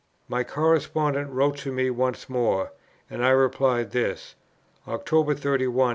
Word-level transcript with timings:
My 0.27 0.43
correspondent 0.43 1.29
wrote 1.29 1.57
to 1.57 1.71
me 1.71 1.91
once 1.91 2.27
more, 2.27 2.71
and 3.07 3.23
I 3.23 3.29
replied 3.29 3.91
thus: 3.91 4.33
"October 4.87 5.35
31, 5.35 5.75
1843. 5.75 5.89